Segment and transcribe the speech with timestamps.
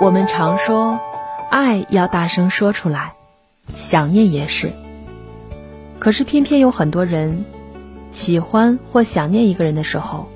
[0.00, 1.00] 我们常说，
[1.50, 3.14] 爱要大声说出来，
[3.74, 4.70] 想念也是。
[5.98, 7.44] 可是偏偏有很多人，
[8.12, 10.28] 喜欢或想念一个人的时候，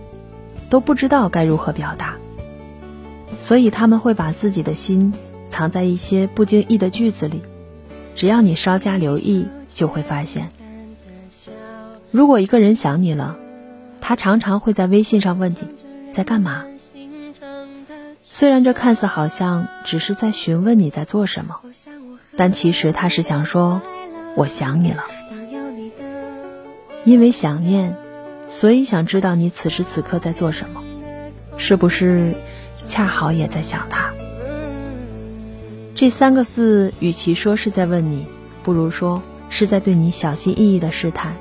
[0.69, 2.17] 都不知道该如何表达，
[3.39, 5.15] 所以他们会把自己的心
[5.49, 7.41] 藏在一些不经意的句子里。
[8.17, 10.49] 只要你稍加留意，就会发现，
[12.11, 13.37] 如果一个人想你了，
[14.01, 15.59] 他常常会在微信上问你
[16.11, 16.65] 在干嘛。
[18.35, 21.61] 虽然这看似好像只是在询问你在做什么，
[22.35, 23.83] 但其实他是想说
[24.37, 25.05] 我想你了。
[27.05, 27.95] 因为想念，
[28.49, 30.83] 所以想知道你此时此刻在做什么，
[31.59, 32.33] 是不是
[32.87, 34.15] 恰好也在想他？
[35.95, 38.25] 这三个字，与其说是在问你，
[38.63, 39.21] 不如说
[39.51, 41.37] 是在对你小心翼翼的试探。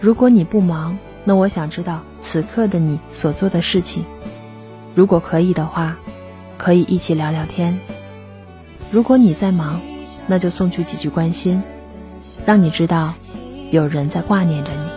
[0.00, 4.04] 如果你不忙，那我想知道此刻的你所做的事情。
[4.94, 5.96] 如果可以的话，
[6.58, 7.78] 可以一起聊聊天。
[8.90, 9.80] 如果你在忙，
[10.26, 11.62] 那就送去几句关心，
[12.44, 13.14] 让你知道
[13.70, 14.90] 有人在挂念着你。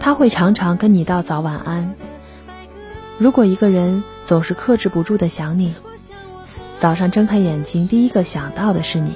[0.00, 1.94] 他会常常跟你道早晚安。
[3.18, 5.74] 如果一个人总是克制不住的想你，
[6.78, 9.12] 早上睁开眼睛第一个想到的是你，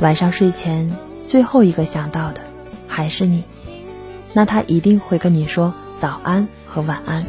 [0.00, 0.90] 晚上睡前
[1.26, 2.40] 最后一个想到的
[2.88, 3.44] 还是你，
[4.32, 7.24] 那他一定会跟你说早安和晚安。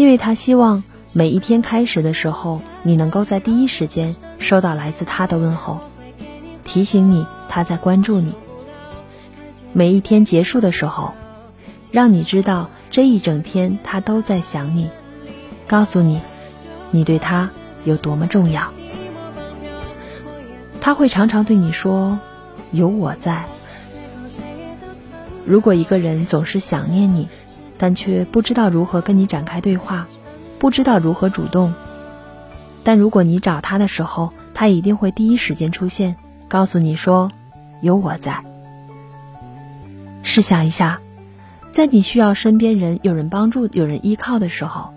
[0.00, 5.80] 因为他希望每一天开始的时候，你能够在第一时间收到来自他的问候，
[6.64, 8.32] 提醒你他在关注你。
[9.74, 11.12] 每一天结束的时候，
[11.90, 14.88] 让你知道这一整天他都在想你，
[15.68, 16.22] 告诉你，
[16.92, 17.50] 你对他
[17.84, 18.72] 有多么重要。
[20.80, 22.18] 他会常常对你说
[22.72, 23.44] ：“有我在。”
[25.44, 27.28] 如果一个人总是想念你。
[27.82, 30.06] 但却不知道如何跟你展开对话，
[30.58, 31.72] 不知道如何主动。
[32.84, 37.32] 但如果你找他的时候，他一定会第一时间出现，告诉你说
[37.80, 38.44] ：“有我在。”
[40.22, 41.00] 试想一下，
[41.70, 44.92] 在你需要身边人有人帮助、有人依靠的时候，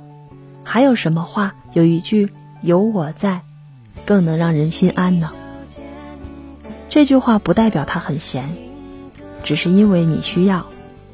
[0.66, 3.40] 还有什么话有一句“有我在”
[4.06, 5.32] 更能让人心安呢？
[6.90, 8.44] 这句话不代表他很闲，
[9.42, 10.66] 只是因为你需要。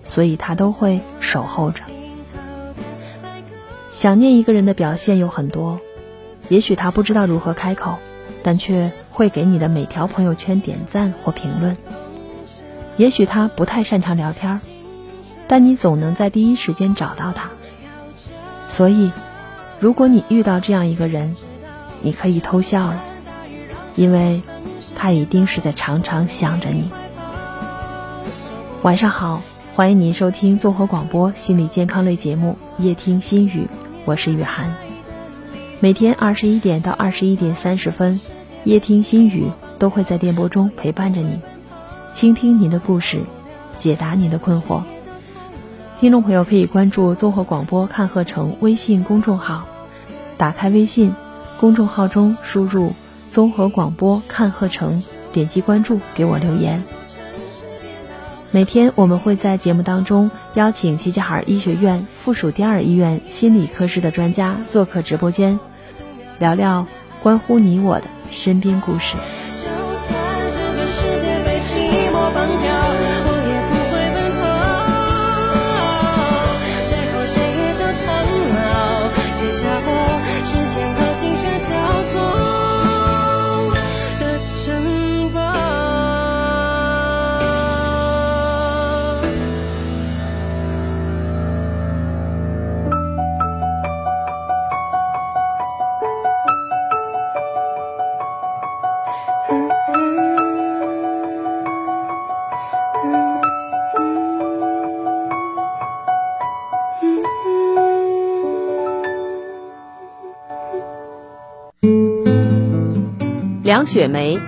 [0.03, 1.83] 所以他都会守候着。
[3.91, 5.79] 想念一个人的表现有很多，
[6.47, 7.97] 也许他不知道如何开口，
[8.43, 11.75] 但却会给你的每条朋友圈点赞或评论。
[12.97, 14.61] 也许他不太擅长聊天，
[15.47, 17.49] 但你总能在第一时间找到他。
[18.69, 19.11] 所以，
[19.79, 21.35] 如果你遇到这样一个人，
[22.01, 23.03] 你可以偷笑了，
[23.95, 24.43] 因为
[24.95, 26.89] 他一定是在常常想着你。
[28.81, 29.41] 晚上好。
[29.79, 33.61] 欢迎您收听综合广播心理健康类节目《夜听心语》，
[34.03, 34.75] 我是雨涵。
[35.79, 38.19] 每天二十一点到二十一点三十分，
[38.65, 39.45] 《夜听心语》
[39.77, 41.39] 都会在电波中陪伴着你，
[42.13, 43.23] 倾听您的故事，
[43.77, 44.81] 解答您的困惑。
[46.01, 49.65] 听众朋友可以关注综合广播看鹤城微信公众号，
[50.35, 51.13] 打开微信
[51.57, 52.91] 公众号中输入
[53.31, 55.01] “综合广播看鹤城”，
[55.31, 56.83] 点击关注，给我留言。
[58.51, 65.59] 每天我们会在节目当中邀请齐齐哈尔医学院附属第二医院心理科室的专家做客直播间，
[66.39, 66.87] 聊聊
[67.21, 69.15] 关乎你我的身边故事。
[113.69, 114.39] 梁雪梅，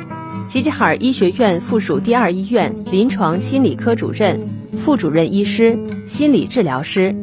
[0.47, 4.39] 齐齐哈尔医学院附属第二医院临床心理科主任、
[4.79, 5.77] 副主任医师、
[6.07, 7.15] 心理治疗师。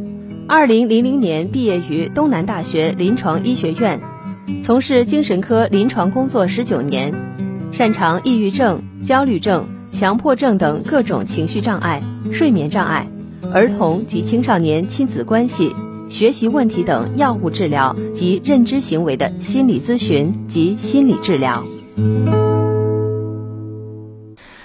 [0.47, 4.01] 二零零零年毕业于东南大学临床医学院，
[4.63, 7.13] 从事精神科临床工作十九年，
[7.73, 12.01] 擅长抑郁症、焦虑症、强迫症等各种情绪障碍、
[12.31, 13.09] 睡眠障碍、
[13.53, 15.75] 儿童及青少年亲子关系。
[16.09, 21.67] 学习问题等药物治疗及认知行为的心理咨询及心理治疗。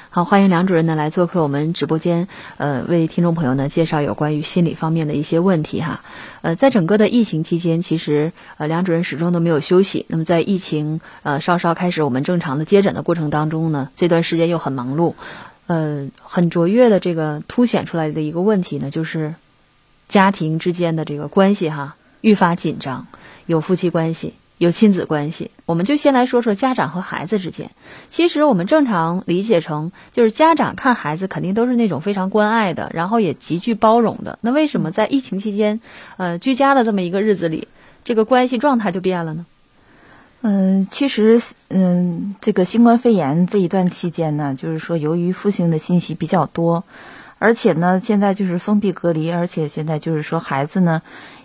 [0.09, 2.27] 好，欢迎梁主任呢来做客我们直播间，
[2.57, 6.01] 呃，为听众朋友呢介绍有关于心理方面的一些问题哈。
[6.43, 10.05] 呃，在整个的疫情期间，其实呃梁主任始终都没有休息。
[10.09, 15.15] 那么在疫情呃稍稍开始我们正常的接诊的过程当中呢，这段时间又很忙碌，
[15.65, 19.33] 呃，很卓越的这个凸显出来的一个问题呢，就是
[20.07, 23.07] 家庭之间的这个关系哈愈发紧张，
[23.47, 24.35] 有夫妻关系。
[24.63, 27.71] 有亲子关系，我们就先来说说家长和孩子之间。
[28.09, 34.39] 其实我们正常理解成，就是家长看孩子肯定都是那种非常关爱的，然后也极具包容的。
[34.39, 35.81] 那为什么在疫情期间，
[36.15, 37.67] 呃，居家的这么一个日子里，
[38.05, 39.45] 这个关系状态就变了呢？
[40.43, 46.85] 嗯，其实，嗯，这个新冠肺炎这一段期间呢，就是说由于复兴的信息比较多，
[47.37, 51.01] 而且呢，现在就是封闭隔离，而且现在就是说孩子呢。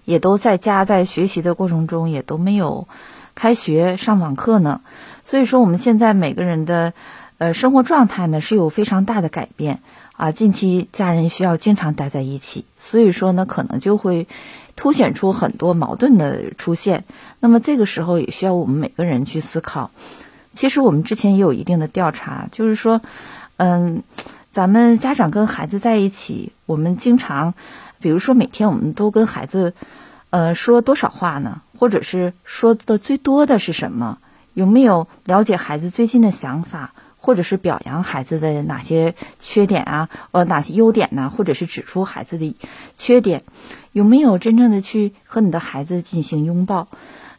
[0.08, 2.88] 也都在家在学习的过程中，也都没有
[3.34, 4.80] 开学上网课呢。
[5.22, 6.94] 所以说，我们现在每个人的
[7.36, 9.80] 呃生活状态呢是有非常大的改变
[10.16, 10.32] 啊。
[10.32, 14.26] 近期家人需要经常待在一起，所以说呢，可能就会
[14.76, 17.04] 凸显出很多矛盾的出现。
[17.38, 19.90] 那么这个时候也需要我们每个人去思考。
[20.54, 23.02] 其实我们之前也有一定的调查，就是说，
[23.58, 24.02] 嗯，
[24.50, 27.52] 咱们家长跟孩子在一起，我们经常，
[28.00, 29.74] 比如说每天我们都跟孩子。
[30.30, 31.62] 呃，说多少话呢？
[31.78, 34.18] 或者是说的最多的是什么？
[34.52, 40.10] 有没有了解孩子最近的想法，或者是表扬孩子的哪些缺点啊？
[40.32, 41.32] 呃，哪些优点呢？
[41.34, 42.54] 或者是指出孩子的
[42.94, 43.42] 缺点？
[43.92, 46.88] 有没有真正的去和你的孩子进行拥抱？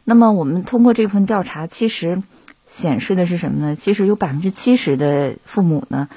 [0.02, 2.24] 那么，我们通过这份调查，其实
[2.66, 3.76] 显示的是什么呢？
[3.76, 6.08] 其实有百分之七十的父母呢，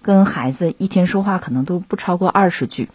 [0.00, 2.88] 跟孩子一天说话可能都不超过二十句。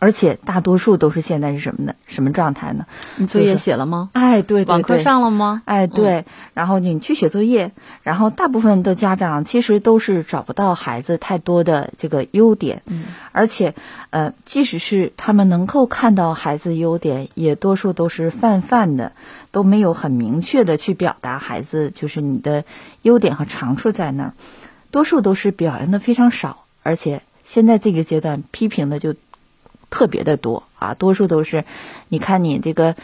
[0.00, 1.94] 而且大多数都是现在是什么呢？
[2.06, 2.86] 什么状态呢？
[3.16, 4.10] 你作业写了吗？
[4.12, 4.70] 哎，对对对。
[4.70, 5.62] 网课上了吗？
[5.64, 6.24] 哎，对。
[6.54, 7.72] 然后你去写作业，
[8.04, 13.06] 然后大部分的家长其实都是找不到孩子太多的这个优点，嗯。
[13.32, 13.74] 而且，
[14.10, 19.12] 呃，即使是他们能够看到孩子优点，也多数都是泛泛的，
[19.50, 22.64] 都没有很明确的去表达孩子就是你的
[23.02, 24.32] 优点和长处在那儿，
[24.92, 26.64] 多数都是表扬的非常少。
[26.84, 29.16] 而且现在这个阶段批评的就。
[29.90, 31.64] 特别的多啊，多数都是，
[32.08, 32.94] 你看你这个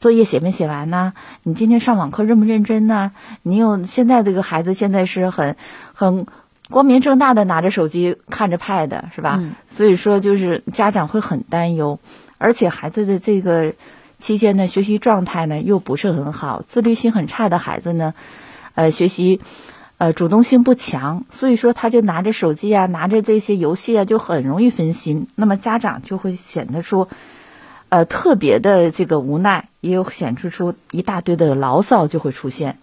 [0.00, 1.12] 作业写没写完呢？
[1.42, 3.12] 你今天上网课认不认真呢？
[3.42, 5.56] 你有现在这个孩子现在是很
[5.94, 6.26] 很
[6.68, 9.40] 光明正大的拿着手机看着 Pad 是吧？
[9.70, 12.00] 所以说就是家长会很担忧，
[12.38, 13.74] 而且孩子的这个
[14.18, 18.14] 期间的学习状态呢又不是很好，自律性很差的孩子呢，
[18.74, 19.40] 呃，学习。
[20.02, 25.28] 呃，主动性不强，所以说他就拿着手机啊，拿着这些游戏啊，就很容易分心。
[25.36, 27.06] 那么家长就会显得出，
[27.88, 32.78] 呃，特别的这个无奈，也有显示出一大堆的牢骚就会出现。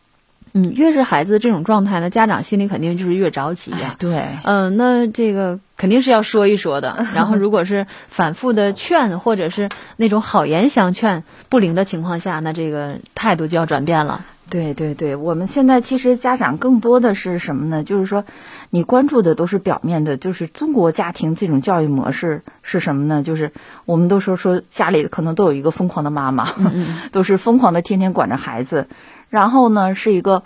[0.54, 3.98] 嗯，越是孩子这种状态呢，家长心里肯定就是越着急呀。
[4.00, 7.06] 对，嗯，那这个肯定是要说一说的。
[7.14, 9.68] 然后，如果是反复的劝，或者是
[9.98, 14.24] 那种好言相劝不灵的情况下，那这个态度就要转变了。
[14.50, 17.84] 对对对，我们现在其实家长更多的是什么呢？
[17.84, 18.26] 就是说，
[18.72, 23.22] 你关注的都是表面的，就是中国家庭这种教育模式是什么呢？
[23.22, 23.52] 就是
[23.86, 26.52] 我们都说说家里可能都有一个疯狂的妈妈，
[27.14, 28.88] 都是疯狂的天天管着孩子，
[29.30, 30.44] 然后呢是一个，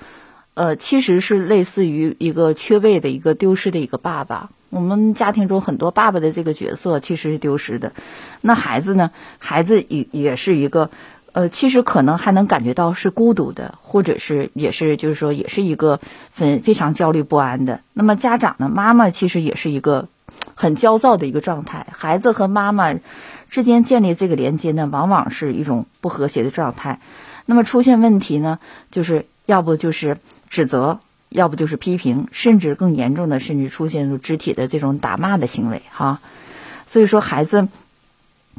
[0.53, 4.49] 呃，其实是类似于一个缺位的一个丢失的一个爸爸。
[4.69, 7.93] 我们家庭中很多爸爸的这个角色其实是丢失的，
[8.41, 9.11] 那孩子呢？
[9.37, 10.89] 孩子也也是一个。
[11.33, 15.99] 呃，其实可能还能感觉到是孤独的，或者是也是就是说，也是一个
[16.35, 17.81] 很非常焦虑不安的。
[17.91, 20.07] 那么家长呢，妈妈其实也是一个
[20.55, 21.87] 很焦躁的一个状态。
[21.91, 22.93] 孩子和妈妈
[23.49, 27.01] 之间建立这个连接呢，往往是一种不和谐的状态。
[27.45, 28.59] 那么出现问题呢，
[28.91, 30.17] 就是要不就是
[30.49, 30.99] 指责，
[31.29, 36.21] 要不就是批评，甚至更严重的，甚至出现肢体的这种打骂的行为哈。
[36.87, 37.67] 所以说孩子。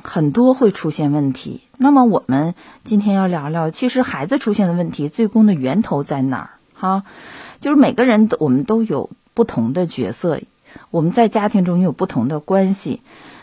[0.02, 2.54] 很多会出现问题，那么我们
[2.84, 6.50] 今天要聊聊，其实孩子出现的问题最终的源头在哪儿？
[6.72, 7.02] 哈，
[7.60, 10.40] 就是每个人我们都有不同的角色，
[10.90, 13.00] 我们在家庭中有不同的关系。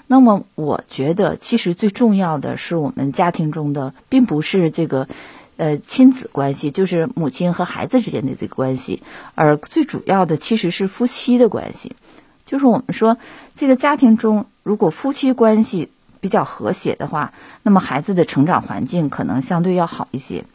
[0.07, 5.07] 那么我觉得，其实最重要的是我们家庭中的，并不是这个
[5.57, 9.03] 呃亲子关系，就是母亲和孩子之间的这个关系，
[9.35, 11.95] 而最主要的其实是夫妻的关系。
[12.45, 13.17] 就是我们说，
[13.55, 15.89] 这个家庭中如果夫妻关系。
[16.22, 20.46] 比较和谐的话，那么孩子的成长环境可能相对要好一些。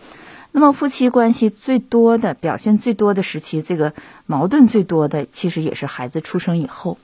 [0.53, 3.93] 那么夫妻关系最多的表现最多的时期，这个
[4.25, 6.97] 矛盾最多的，其实也是孩子出生以后，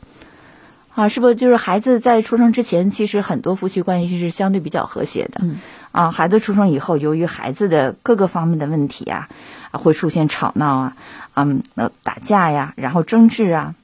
[0.95, 1.35] 啊，是不是？
[1.35, 5.41] 就是孩子在出生之前，其实很多夫妻关系是相对比较和谐的。
[5.43, 5.61] 嗯。
[5.91, 9.29] 啊，孩子出生以后，由于孩子的各个方面的问题啊，
[9.73, 10.97] 会出现吵闹啊，
[11.35, 13.75] 嗯，呃，打架呀，然后争执啊。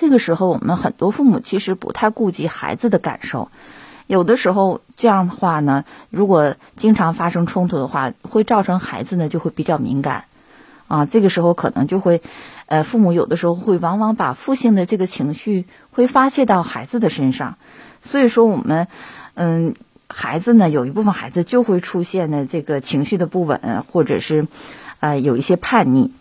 [0.00, 3.50] 这个时候，我们很多父母其实不太顾及孩子的感受，
[4.06, 10.26] 有的时候这样的话呢，如果经常发生冲突的话，会造成孩子呢就会比较敏感，
[10.86, 12.22] 啊，这个时候可能就会，
[12.66, 17.58] 呃，父母有的时候会往往把负性的这个情绪会发泄到孩子的身上，
[18.00, 18.86] 所以说我们，
[19.34, 19.74] 嗯，
[20.06, 24.46] 孩子呢有一部分孩子就会出现呢这个情绪的不稳，或者是，
[25.00, 26.12] 呃，有一些叛逆。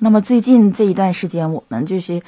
[0.00, 2.22] 那么最近这一段时间，我们就是。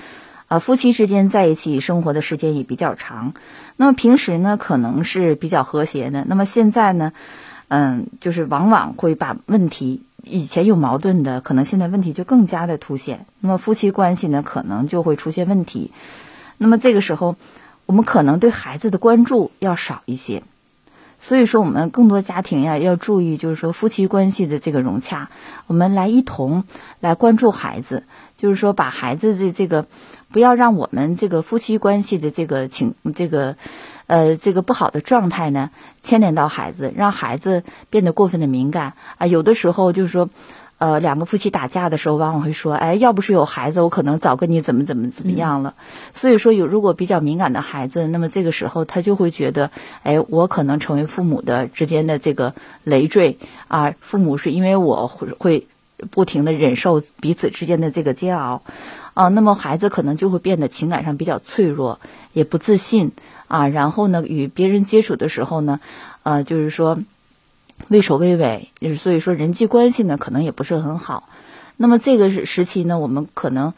[0.49, 3.35] 啊，夫妻之间在一起生活的时间也比较长，
[3.77, 7.13] 那么平时呢可能是比较和谐的，那么现在呢，
[7.69, 15.93] 嗯，就是往往会把问题以前有矛盾的，可能现在问题就更加的凸显，那么夫妻关系呢可能就会出现问题，
[16.57, 17.37] 那么这个时候
[17.85, 20.43] 我们可能对孩子的关注要少一些，
[21.19, 25.29] 所以说我们更多家庭呀要注意，就是说夫妻关系的这个融洽，
[25.67, 26.65] 我们来一同
[27.01, 28.05] 来关注孩子，
[28.39, 29.85] 就是说把孩子的这个。
[30.31, 33.57] 不要让我们这个夫妻关系的这个情这个，
[34.07, 35.71] 呃，这个不好的状态呢
[36.03, 39.27] 牵连到孩子，让孩子变得过分的敏感啊。
[39.27, 40.29] 有的时候就是说，
[40.79, 45.75] 呃，两个夫妻打架的时候，往往会说，哎，要不是有孩子，我可能早跟你怎么怎么怎么样了。
[46.15, 49.71] 所以说，有如果比较敏感的孩子，那么这个时候他就会觉得，
[50.03, 52.55] 哎，我可能成为父母的之间的这个
[52.85, 53.95] 累赘啊。
[54.01, 55.67] 父母是因为我会会
[56.11, 58.63] 不停的忍受彼此之间的这个煎熬。
[59.15, 61.99] 啊，那么孩子可能就会变得情感上比较脆弱，
[62.33, 63.11] 也不自信
[63.49, 63.67] 啊。
[63.67, 65.81] 然后呢，与别人接触的时候呢，
[66.23, 66.99] 呃，就是说
[67.89, 71.29] 畏首畏尾，就是所以说人际关系呢可能也不是很好。
[71.77, 73.75] 那么这个时期呢，我们可能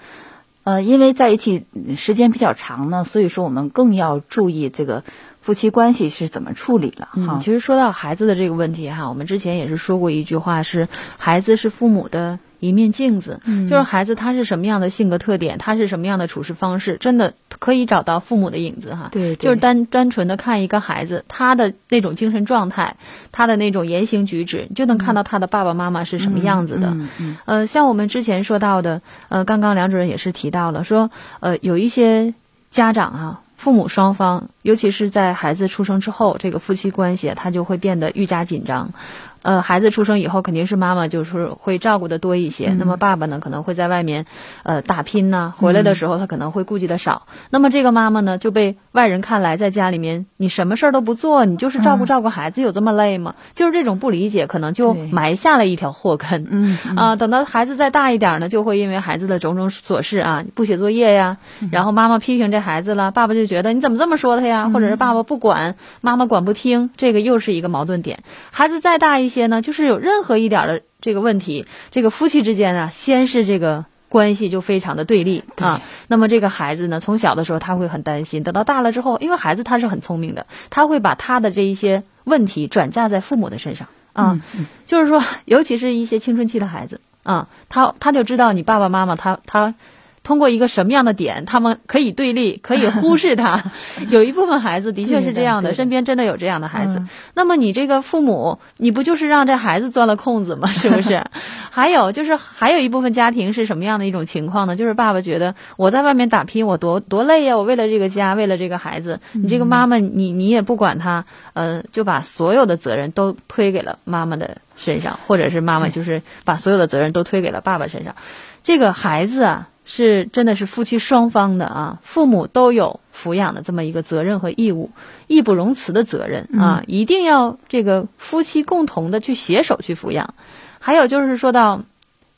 [0.65, 1.65] 呃，因为在一起
[1.97, 5.05] 时间比较长呢，所以说我们更要注意这个
[5.41, 7.39] 夫妻关系是怎么处理了哈。
[7.43, 12.39] 其实说到孩子的这个问题哈，我们之前也是说过一句话，是孩子是父母的。
[12.61, 19.09] 一面镜子，就是孩子他是什么样的性格特点，他是什么样的处事方式，真的可以找到父母的影子哈。
[19.11, 22.97] 对，就是单单纯的看一个孩子，他的那种精神状态，
[23.33, 26.89] 他的那种言行举止，就能看到他的爸爸妈妈是什么样子的。
[26.89, 27.37] 嗯嗯。
[27.47, 32.35] 呃，像我们之前说到的，呃，刚刚梁主任也是提到了，说呃，有一些
[32.71, 38.95] 家长啊，父母双方，尤其是在孩子出生之后，这个夫妻关系他就会变得愈加紧张。
[39.43, 42.75] 呃，孩子出生以后，肯定是妈妈就是会照顾的多一些。
[42.79, 44.25] 那么爸爸呢，可能会在外面，
[44.63, 45.53] 呃，打拼呢。
[45.59, 47.27] 回来的时候，他可能会顾忌的少。
[47.51, 53.35] 那么这个妈妈呢，就被外人看来，在家里面你什么事儿都不做，你就是照顾照顾孩子，有这么累吗？
[53.55, 56.47] 就是这种不理解，可能就埋下了一条祸根。
[56.51, 61.39] 嗯啊，等到孩子再大一点呢，就会因为孩子的种种琐事啊，不写作业呀，
[61.73, 64.69] 然后妈妈批评这孩子了，爸爸就觉得你怎么这么说他呀？
[64.69, 68.19] 或者是爸爸不管，妈妈管不听，这个又是一个矛盾点。
[68.51, 69.31] 孩子再大一。
[69.31, 75.81] 些呢，就是有任何一点的这个问题，这个夫妻之间啊，先是这个关系就非常的对立啊。
[76.07, 84.43] 那么这个孩子呢，从小的时候他会很担心，等到大了之后，因为孩子他是很聪明的，他会把他的这一些问题转嫁在父母的身上啊。
[84.85, 89.75] 就是说，尤其是一些青春期的孩子啊，他他就知道你爸爸妈妈他他。
[90.23, 93.65] 通过一个什么样的点，他们可以对立，可以忽视他。
[94.11, 97.03] 有一部分孩子的确是这样的，身边真的有这样的孩子。
[97.35, 100.71] 那么你这个父母，你不就是让这孩子钻了空子吗？
[100.77, 101.25] 是不是？
[101.71, 104.77] 还有就是还有一部分家庭是什么样的一种情况呢？
[104.77, 111.25] 就是爸爸觉得我在外面打拼，我多多累呀，我为了这个家，为了这个孩子，你这个妈妈，你你也不管他，
[111.55, 118.15] 呃，就把所有的责任都推给了妈妈的身上，或者是妈妈就是把所有的责任都推给了爸爸身上。
[118.63, 119.69] 这个孩子啊。
[119.85, 124.91] 是真的是夫妻双方的啊，父母都有抚养的这么一个责任和义务，
[125.27, 130.35] 义不容辞的责任啊，一定要这个夫妻共同的去携手去抚养。
[130.79, 131.83] 还有就是说到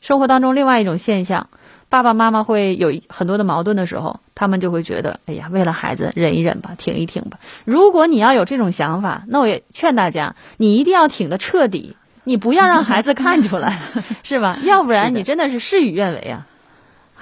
[0.01, 1.49] 生活当中另外一种现象，
[1.89, 7.39] 爸爸妈妈会有很多的矛盾的时候，他们就会觉得，哎呀，为了孩子忍一忍吧，挺一挺吧。
[7.67, 13.83] 如果你要有这种想法，那我也劝大家，你一定要挺得彻底，你不要让孩子看出来，
[14.25, 14.59] 是吧？
[14.63, 16.47] 要不然你真的是事与愿违啊。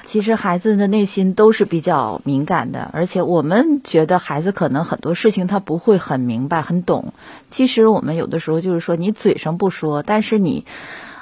[0.07, 7.13] 其实孩子的内心都是比较敏感的，而且我们觉得孩子可能很多事情他不会很明白、很懂。
[7.49, 10.65] 其实我们有的时候就是说，你嘴上不说，但是你，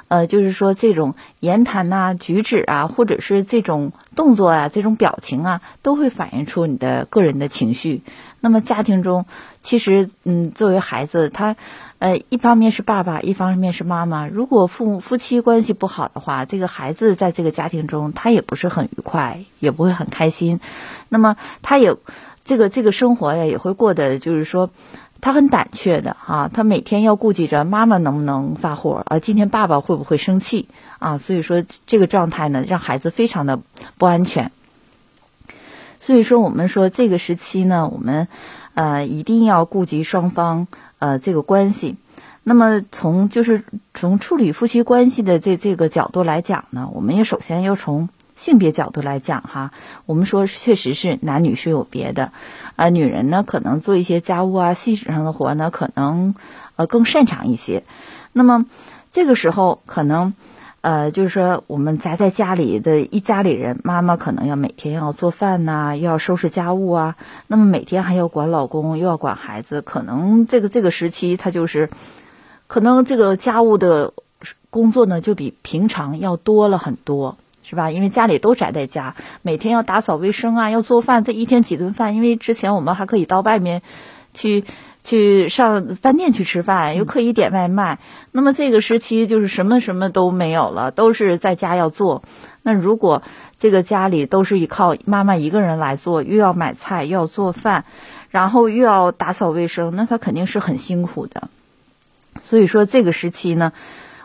[0.09, 8.01] 呃，就是说这种言谈呐、举止啊，或者是这种动作啊、这种表情啊，都会反映出你的个人的情绪。
[8.41, 9.25] 那么家庭中，
[9.61, 11.55] 其实嗯，作为孩子他。
[11.99, 14.25] 呃，一方面是爸爸，一方面是妈妈。
[14.25, 20.61] 如果父母夫妻关系不好的话，这个孩子在这个家庭中，他也不是很愉快，也不会很开心。
[21.09, 21.97] 那么，他也
[22.45, 24.69] 这个这个生活呀，也会过得就是说，
[25.21, 26.49] 他很胆怯的啊。
[26.53, 30.67] 他每天要顾及着妈妈能不能发火啊，今天爸爸会不会生气
[30.99, 31.17] 啊？
[31.17, 33.59] 所以说，这个状态呢，让孩子非常的
[33.97, 34.51] 不安全。
[35.99, 38.27] 所以说，我们说这个时期呢，我们
[38.73, 40.67] 呃一定要顾及双方
[40.99, 41.97] 呃这个关系。
[42.43, 48.09] 那么从就是从处理夫妻关系的这这个角度来讲呢，我们也首先要从
[48.39, 49.71] 性别角度来讲哈。
[50.05, 52.31] 我们说确实是男女是有别的，
[52.77, 56.33] 啊，女人呢可能做一些家务啊、细致上的活呢，可能
[56.77, 57.83] 呃更擅长一些。
[58.31, 58.65] 那么
[59.11, 60.33] 这个时候可能。
[60.81, 67.17] 呃，就是说，我们宅在家里的一家里人，妈妈可能要每天要做饭呐，又要收拾家务啊，
[67.47, 71.89] 那么每天还要管老公，又要管孩子，可能这个这个时期，他就是，
[72.67, 74.13] 可能这个家务的
[74.69, 77.35] 工作呢，就比平常要多了很多，
[77.69, 77.91] 是吧？
[77.91, 82.15] 因为家里都宅在家，每天要打扫卫生啊，要做饭，这一天几顿饭？
[82.15, 83.81] 因为之前我们还可以到外面
[84.33, 84.63] 去。
[85.01, 87.99] 去上饭店去吃饭，又可以点外卖。
[88.33, 92.21] 那么这个时期就是什么什么都没有了，都是在家要做。
[92.63, 93.23] 那如果
[93.59, 97.85] 这个家里都是依靠妈妈一个人来做，又要买菜，又要做饭，
[98.29, 101.47] 然后又要打扫卫生，那他肯定是很辛苦的。
[102.41, 103.71] 所以说这个时期呢，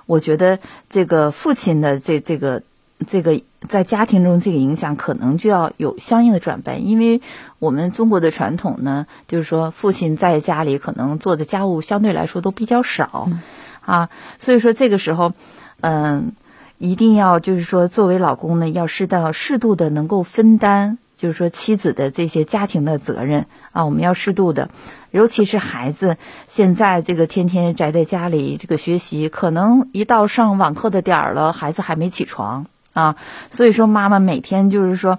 [0.06, 0.58] 我觉得
[0.90, 2.62] 这个父亲的这这个。
[3.06, 7.20] 这个在家庭中这个影响可能就要有相应的转变，因为
[7.58, 13.28] 我们中国的传统呢，就是说父亲在家里可能做的家务相对来说都比较少，
[13.84, 14.08] 啊，
[14.38, 15.32] 所以说这个时候，
[15.80, 16.32] 嗯，
[16.78, 24.70] 一定要就是说作为老公呢，要适当适度的能够分担，就是说妻子的这些家庭的责任啊，我们要适度的，
[25.10, 26.16] 尤其是孩子
[26.48, 32.66] 现在这个天天宅在家里这个学习，可能一到上网课的点儿了，孩子还没起床。
[32.94, 33.16] 啊，
[33.50, 35.18] 所以说妈妈每天就是说，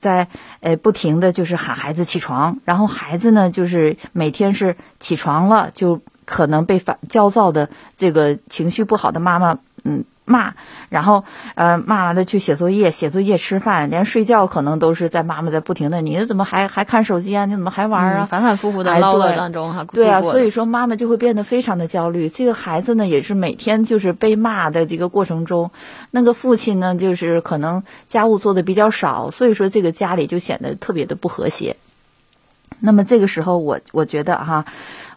[0.00, 0.26] 在
[0.58, 10.04] 呃不停的就是喊孩子起床，然后孩子呢就是每天是起床了就可能被烦焦躁的这个情绪不好的妈妈嗯。
[10.24, 10.54] 骂，
[10.88, 11.24] 然后
[11.56, 17.44] 呃骂完了去写作业，写作业吃饭，连睡觉可能都是在妈妈在不停的，你怎么还还看手机啊？
[17.44, 18.26] 你怎么还玩啊？
[18.26, 22.28] 反反复复的唠叨当中哈，对啊，所以说妈妈就会变得非常的焦虑。
[22.28, 25.70] 这个孩子呢，也是每天就是被骂的这个过程中，
[26.12, 31.76] 那个父亲呢，就是可能家务做的比较少，所以说这个家里就显得特别的不和谐。
[32.78, 34.66] 那么这个时候，我我觉得哈。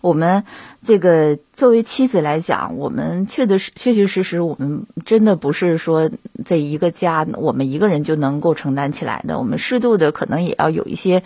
[0.06, 0.44] 我们
[0.84, 6.12] 这个作为妻子来讲，我们确的是确确实实，我们真的不是说
[6.46, 9.40] 这一个家我们一个人就能够承担起来的。
[9.40, 11.24] 我们适度的可能也要有一些，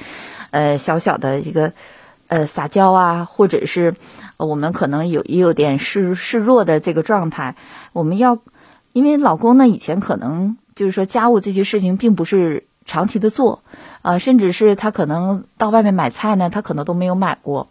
[0.51, 1.73] 呃，小小的一个
[2.27, 3.95] 呃撒娇啊，或者是
[4.37, 7.57] 我们可能有也有点示示弱的这个状态。
[7.91, 8.39] 我们要，
[8.93, 13.61] 因为老公呢以前可能就是说家务这些事情并不是长期的做，
[14.01, 17.67] 啊，甚至是他可能到外面买菜呢，他可能都没有买过。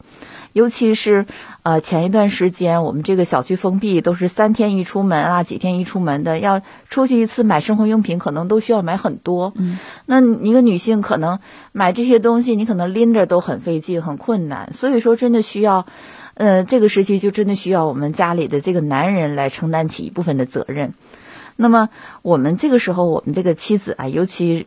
[0.53, 1.27] 尤其是，
[1.63, 9.53] 呃，前一段时间我们这个小区封闭，都是三天一出门啊，几天一出门的，要出去一次买生活用品，可能都需要买很多。
[9.57, 11.39] 嗯，那一个女性可能
[11.73, 14.73] 买这些东西，你可能拎着都很费劲、很困难。
[14.73, 15.87] 所以说，真的需要，
[16.35, 20.95] 呃，这个时期就真的需要我们家里的这个男人来承担起一部分的责任。
[21.57, 21.89] 那么，
[22.23, 24.67] 我们这个时候，我们这个妻子啊，尤其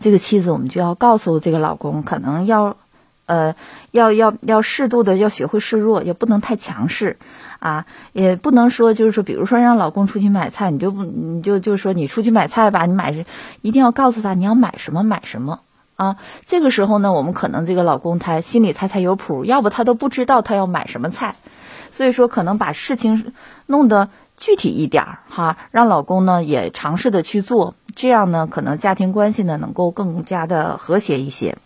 [0.00, 2.76] 这个妻子，我们就要告诉这个老公，可能要。
[3.32, 3.56] 呃，
[3.92, 7.16] 要要要适度的要学会示弱，也不能太强势，
[7.60, 13.24] 啊，也不能说就是说，比如说让老公出去买菜，你就不你就就是说你出去买菜吧，你买
[13.62, 15.60] 一定要告诉他你要买什么买什么
[15.96, 16.16] 啊。
[16.46, 21.36] 这个时候呢，我们可能这个老公他心里他才有谱，要不他都不知道他要买什么菜。
[21.90, 23.32] 所以说，可能把事情
[23.64, 31.56] 弄得具体一点儿哈，让老公呢也尝试的去做，这样呢，可能家庭关系呢能够更加的和谐一些。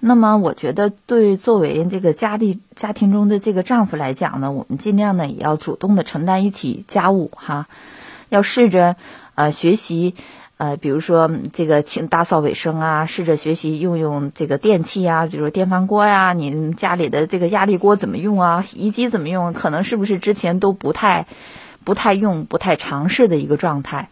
[0.00, 7.66] 那么，我觉得对作为这个家里家庭中的这个丈夫来讲呢，我们尽量呢也要主动的承担一起家务哈，
[8.28, 8.94] 要试着
[9.34, 10.14] 呃学习
[10.56, 21.26] 呃，比如说这个清打扫卫生啊，试着学习用用这个电器啊，比如电饭锅呀，你家里的这个压力锅怎么用啊，洗衣机怎么用，可能是不是之前都不太
[21.82, 24.08] 不太用、不太尝试的一个状态。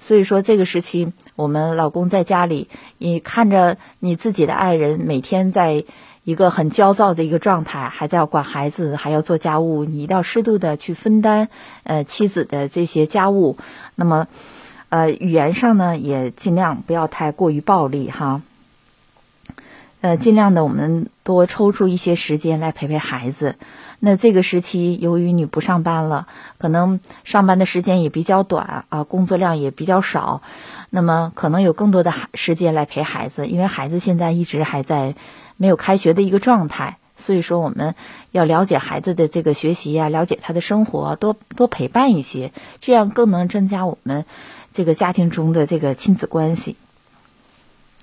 [0.00, 2.66] 所以说，这个时期，我们老公在家里，
[2.98, 5.84] 你看着你自己的爱人每天在
[6.24, 11.48] 一个很焦躁的一个状态，还在要管孩子，还要做家务，你一定要适度的去分担，
[11.84, 13.56] 呃，妻子的这些家务。
[13.94, 14.26] 那么，
[14.88, 18.42] 呃，语言上呢，也尽量不要太过于暴力哈。
[20.00, 23.54] 呃，尽量的，我们多抽出一些时间来陪陪孩子。
[24.00, 30.40] 那这个时期，由于你不上班了，可能上班的时间也比较短啊，工作量也比较少，
[30.90, 33.48] 那么可能有更多的时间来陪孩子。
[33.48, 35.16] 因为孩子现在一直还在
[35.56, 37.96] 没有开学的一个状态，所以说我们
[38.30, 44.24] 要了解孩子的这个学习呀，了解他的生活，多多陪伴一些，这样更能增加我们
[44.72, 46.76] 这个家庭中的这个亲子关系。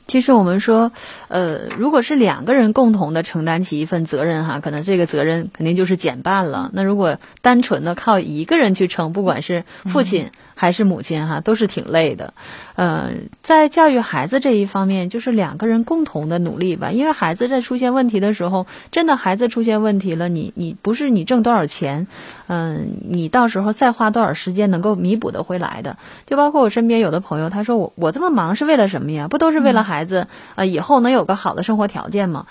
[0.07, 0.91] 其实我们说，
[1.29, 6.69] 呃，如果是两个人共同的承担起一份责任哈，可能这个责任肯定就是减半了。
[6.73, 12.33] 那如果单纯的靠一个人去撑，不管是父亲还是母亲哈，都是挺累的。
[12.75, 13.11] 呃，
[13.41, 16.91] 在教育孩子这一方面，就是两个人共同的努力吧。
[16.91, 22.07] 因为孩子在出现问题的时候，真的孩子出现问题了，你你不是你挣多少钱，
[22.47, 25.97] 嗯，你到时候再花多少时间能够弥补得回来的。
[26.25, 29.27] 就包括我身边有的朋友，他说我我这么忙是为了什么呀？
[29.27, 30.05] 不都是为了孩。
[30.05, 32.45] 子啊，以后能有个好的生活条件吗？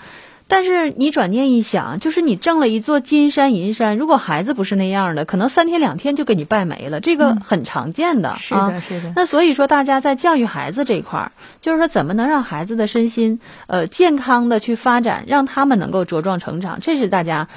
[0.47, 8.35] 但是你转念一想，就是你挣了一座金山银山，如果孩子不是那样的，可能三天两天就给你败没了，这个很常见的。
[8.39, 9.13] 是的，是的。
[9.15, 17.47] 那所以说，大家在教育孩子这块儿，就是说怎么能让孩子的身心呃健康的去发展，让他们能够茁壮成长，这是大家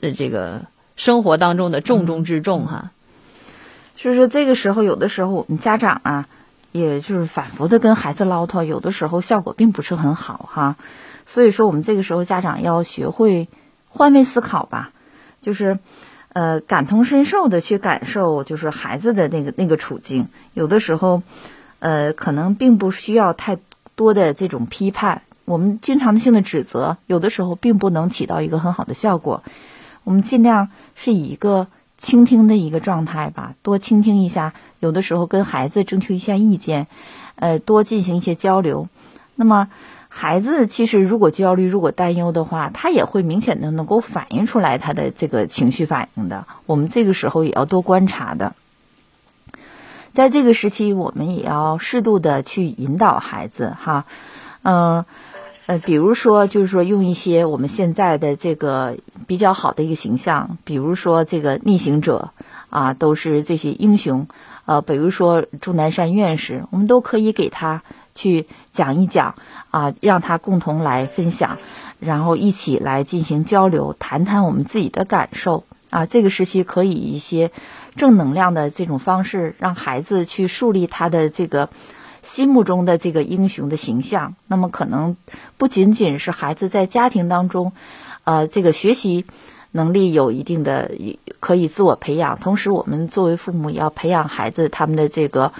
[0.00, 0.62] 呃这个
[0.96, 2.90] 生活当中的重中之重哈。
[3.96, 6.26] 所以说，这个时候有的时候我们家长啊。
[6.70, 10.76] 也就是反复的跟孩子唠叨，有的时候效果并不是很好哈。
[11.28, 13.46] 所以说，我们这个时候家长要学会
[13.88, 14.90] 换位思考吧，
[15.42, 15.78] 就是
[16.32, 20.26] 呃感同身受的去感受，就是孩子的那个那个处境。
[20.54, 21.22] 有的时候，
[21.78, 23.58] 呃，可能并不需要太
[23.94, 29.44] 多的这种批判，我们经常性的指责，有的时候并不能起到一个很好的效果。
[30.02, 31.68] 我们尽量是以一个。
[32.00, 36.86] 倾听的一个状态吧，多倾听一下，有的时候跟孩子征求一下意见，
[37.34, 38.88] 呃，多进行一些交流。
[39.34, 39.68] 那么，
[40.08, 46.46] 孩子其实如果焦虑、如果担忧的话，他也会明显的能够反映出来他的这个情绪反应的。
[46.66, 48.54] 我们这个时候也要多观察的。
[50.12, 54.04] 在这个时期，我们也要适度的去引导孩子，哈，
[54.62, 55.04] 嗯。
[55.66, 62.30] 呃，比如说，就是说用一些我们现在的这个比较好的一个形象，比如说这个逆行者
[62.70, 64.28] 啊，都是这些英雄，
[64.64, 67.82] 呃，比如说钟南山院士，我们都可以给他
[68.18, 69.36] 去讲一讲
[69.70, 71.58] 啊，让他共同来分享，
[72.00, 76.06] 然后一起来进行交流，谈谈我们自己的感受啊。
[76.06, 77.52] 这个时期可以一些
[77.94, 81.68] 正能量的这种方式，让孩子去树立他的这个。
[82.20, 85.16] 心目中的这个英雄的形象，那么可能
[85.56, 87.72] 不仅仅是孩子在家庭当中，
[88.24, 89.24] 呃，这个学习
[89.70, 90.90] 能力有一定的
[91.40, 95.54] 可以自我培养，同时我们作为父母也要培养孩子他们的这个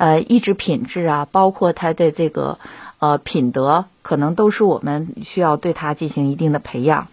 [0.00, 2.58] 呃意志品质啊，包括他的这个
[2.98, 7.08] 呃品德，可能都是我们需要对他进行一定的培养。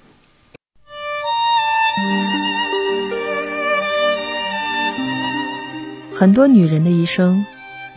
[6.16, 7.46] 很多女人的一生。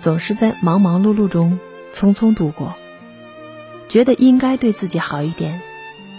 [0.03, 1.59] 总是在忙忙碌碌中
[1.95, 2.75] 匆匆度过，
[3.91, 5.61] 觉得应该对自己好一点，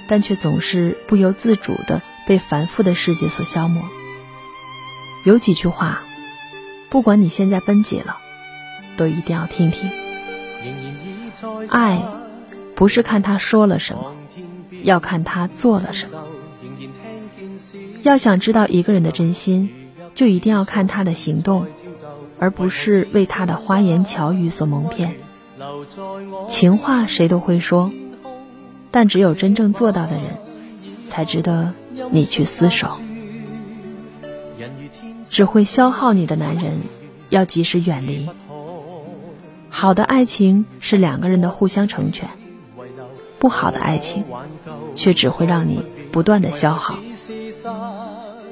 [0.07, 3.81] 但却总是不由自主的被繁复的世界所消磨。
[5.23, 6.03] 有几句话，
[6.91, 8.19] 不管你现在奔几了，
[8.97, 9.89] 都一定要听听。
[11.69, 12.01] 爱，
[12.75, 14.13] 不是看他说了什么，
[14.83, 16.23] 要看他做了什么。
[18.03, 19.69] 要想知道一个人的真心，
[20.13, 21.67] 就一定要看他的行动。
[22.39, 25.13] 而不是为他的花言巧语所蒙骗。
[26.49, 27.91] 情话谁都会说，
[28.89, 30.39] 但只有真正做到的人，
[31.07, 31.71] 才值得
[32.09, 32.99] 你去厮守。
[35.29, 36.73] 只会消耗你的男人，
[37.29, 38.27] 要及时远离。
[39.73, 42.29] 好的爱情是两个人的互相成全，
[43.39, 44.25] 不好的爱情，
[44.95, 45.81] 却只会让你
[46.11, 46.99] 不断的消耗。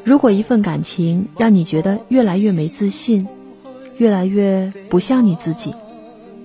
[0.05, 3.27] 如果一份感情让你觉得越来越没自信，
[3.97, 5.75] 越来越不像你自己，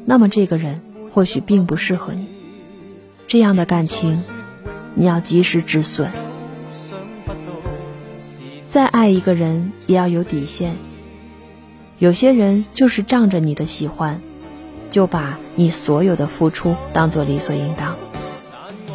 [0.05, 2.27] 那么这个人或许并不适合你。
[3.29, 4.23] 这样的感情，
[4.95, 6.11] 你要及时止损。
[8.67, 10.77] 再爱一个人，也要有底线。
[12.01, 14.21] 有些人就是仗着你的喜欢，
[14.95, 17.97] 就把你所有的付出当做理所应当，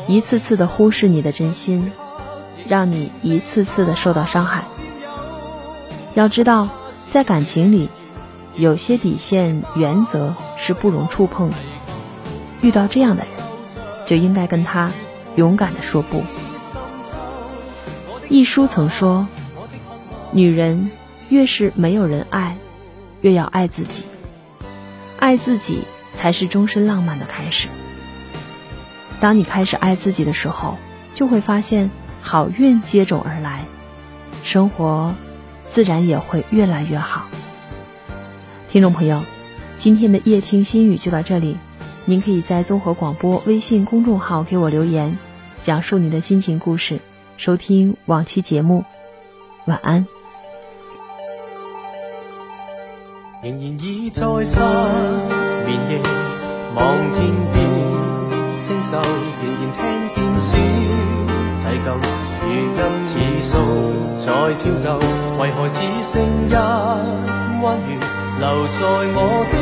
[0.08, 1.92] 一次次的忽视你的真心，
[2.66, 4.64] 让你一次次的受到伤害。
[6.14, 6.70] 要知道，
[7.10, 7.90] 在感情里。
[8.56, 11.56] 有些底线原则是不容触碰的，
[12.62, 13.32] 遇到这样的人，
[14.06, 14.92] 就应该跟他
[15.36, 16.24] 勇敢的说不。
[18.30, 19.28] 一书曾说，
[20.32, 20.92] 女人
[21.28, 22.58] 越是没有人爱，
[23.20, 24.06] 越要爱自己，
[25.20, 27.68] 爱自己才是终身浪漫的开始。
[29.20, 30.78] 当你开始爱自己的时候，
[31.14, 33.66] 就会发现好运接踵而来，
[34.44, 35.14] 生活
[35.66, 37.28] 自然也会越来越好。
[38.70, 39.24] 听众朋友，
[39.78, 41.58] 今天的夜听心语就到这里。
[42.06, 45.18] 您可以在综合广播微信公众号给我留言，
[45.62, 47.02] 讲述你的心情故事，
[47.38, 48.84] 收听往期节目。
[49.66, 50.19] 晚安。
[53.42, 54.60] 仍然倚在失
[55.66, 56.02] 眠夜，
[56.76, 57.24] 望天
[57.54, 57.58] 边。
[58.54, 58.84] 星？
[58.84, 59.80] 宿，仍然听
[60.14, 60.58] 见小
[61.64, 61.88] 提琴，
[62.44, 63.56] 如今似诉
[64.20, 65.00] 在跳逗，
[65.40, 66.12] 为何只剩
[66.50, 66.54] 一
[67.64, 67.96] 弯月
[68.40, 68.78] 留在
[69.16, 69.18] 我
[69.50, 69.56] 的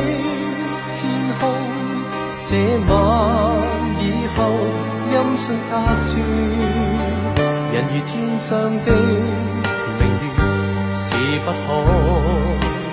[0.95, 0.99] 天
[1.37, 1.41] 空？
[2.49, 2.49] 这
[2.89, 2.91] 晚
[4.01, 4.03] 以
[4.35, 4.37] 後，
[5.13, 5.71] 音訊隔
[6.07, 6.11] 絕，
[7.75, 8.49] 人如天上
[8.83, 8.87] 的
[9.99, 10.25] 明月，
[10.97, 11.05] 是
[11.45, 11.55] 不可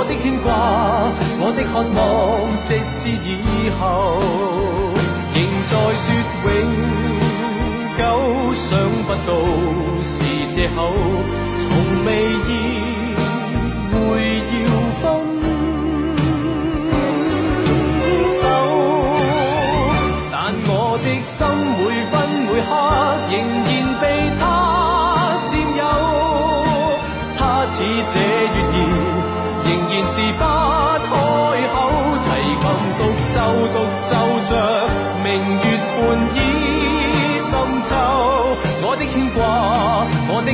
[0.00, 0.48] 我的牵挂，
[1.38, 4.16] 我的渴望，直至以后，
[5.34, 6.08] 仍在说
[6.46, 6.48] 永
[7.98, 8.00] 久，
[8.54, 8.64] 想
[9.04, 9.30] 不到
[10.02, 10.78] 是借口，
[11.58, 11.68] 从
[12.06, 12.08] 未
[12.48, 12.89] 意。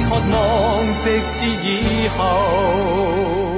[0.09, 3.56] 渴望，直至以后。